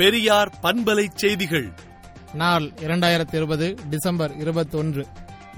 [0.00, 1.72] பெரியார் பண்பலை செய்திகள்.
[2.34, 5.06] நாள் இரண்டாயிரத்தி இருபது டிசம்பர் இருபத்தொன்று.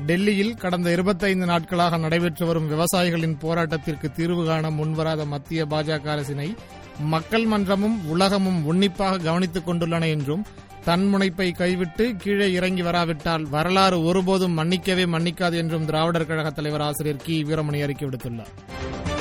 [0.07, 6.57] டெல்லியில் கடந்த இருபத்தைந்து நாட்களாக நடைபெற்று வரும் விவசாயிகளின் போராட்டத்திற்கு தீர்வு காண முன்வராத மத்திய பாஜக அரசினை
[7.01, 10.47] மக்கள் மன்றமும் உலகமும் உன்னிப்பாக கவனித்துக் கொண்டுள்ளன என்றும்
[10.85, 17.43] தன்முனைப்பை கைவிட்டு கீழே இறங்கி வராவிட்டால் வரலாறு ஒருபோதும் மன்னிக்கவே மன்னிக்காது என்றும் திராவிடர் கழக தலைவர் ஆசிரியர் கி.
[17.43, 19.12] வீரமணி அறிக்கை விடுத்துள்ளார்.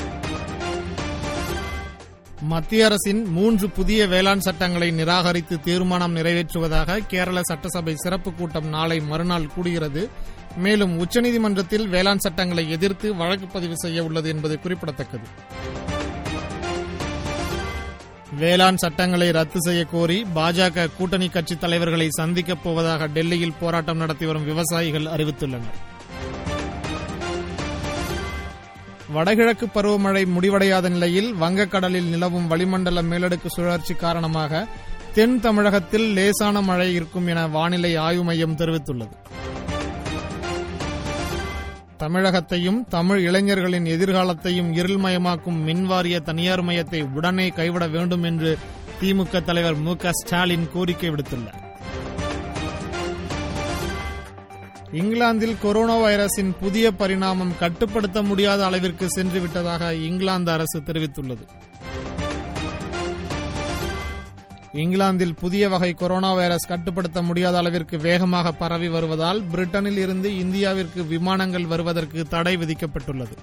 [2.42, 9.50] மத்திய அரசின் மூன்று புதிய வேளாண் சட்டங்களை நிராகரித்து தீர்மானம் நிறைவேற்றுவதாக கேரள சட்டசபை சிறப்பு கூட்டம் நாளை மறுநாள்
[9.56, 10.08] கூடுகிறது.
[10.56, 15.26] மேலும் உச்சநீதிமன்றத்தில் வேளாண் சட்டங்களை எதிர்த்து வழக்கு பதிவு செய்ய உள்ளது என்பது குறிப்பிடத்தக்கது.
[18.38, 24.44] வேளாண் சட்டங்களை ரத்து செய்ய கோரி பாஜக கூட்டணி கட்சித் தலைவர்களை சந்திக்கப் போவதாக டெல்லியில் போராட்டம் நடத்தி வரும்
[24.44, 25.90] விவசாயிகள் அறிவித்துள்ளனா்
[29.12, 34.66] வடகிழக்கு பருவமழை முடிவடையாத நிலையில் வங்கக்கடலில் நிலவும் வளிமண்டல மேலடுக்கு சுழற்சி காரணமாக
[35.14, 39.14] தென் தமிழகத்தில் லேசான மழை இருக்கும் என வானிலை ஆய்வு மையம் தெரிவித்துள்ளது.
[41.98, 48.58] தமிழகத்தையும் தமிழ் இளைஞர்களின் எதிர்காலத்தையும் இருள்மயமாக்கும் மின்வாரிய தனியார் மையத்தை உடனே கைவிட வேண்டும் என்று
[49.00, 51.61] திமுக தலைவர் மு க ஸ்டாலின் கோரிக்கை விடுத்துள்ளார்.
[54.92, 61.46] இங்கிலாந்தில் கொரோனா வைரஸின் புதிய பரிணாமம் கட்டுப்படுத்த முடியாத அளவிற்கு சென்று விட்டதாக இங்கிலாந்து அரசு தெரிவித்துள்ளது.
[64.72, 71.66] இங்கிலாந்தில் புதிய வகை கொரோனா வைரஸ் கட்டுப்படுத்த முடியாத அளவிற்கு வேகமாக பரவி வருவதால் பிரிட்டனில் இருந்து இந்தியாவிற்கு விமானங்கள்
[71.66, 73.36] வருவதற்கு தடை விதிக்கப்பட்டுள்ளது.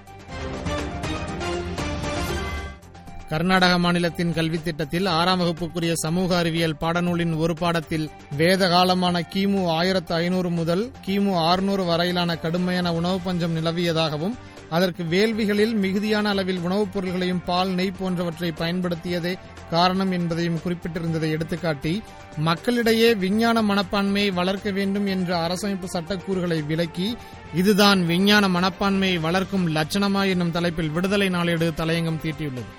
[3.29, 10.13] கர்நாடக மாநிலத்தின் கல்வித் திட்டத்தில் ஆறாம் வகுப்புக்குரிய சமூக அறிவியல் பாடநூலின் ஒரு பாடத்தில் வேத காலமான கிமு ஆயிரத்து
[10.15, 14.35] ஐநூறு முதல் கிமு ஆறுநூறு வரையிலான கடுமையான உணவு பஞ்சம் நிலவியதாகவும்
[14.69, 19.37] அதற்கு வேள்விகளில் மிகுதியான அளவில் உணவுப் பொருள்களையும் பால் நெய் போன்றவற்றை பயன்படுத்தியதே
[19.69, 22.01] காரணம் என்பதையும் குறிப்பிட்டிருந்ததை எடுத்துக்காட்டி
[22.37, 27.17] மக்களிடையே விஞ்ஞான மனப்பான்மையை வளர்க்க வேண்டும் என்ற அரசமைப்பு சட்டக்கூறுகளை விலக்கி
[27.55, 32.78] இதுதான் விஞ்ஞான மனப்பான்மையை வளர்க்கும் லட்சணமா என்னும் தலைப்பில் விடுதலை நாளேடு தலையங்கம் தீட்டியுள்ளது.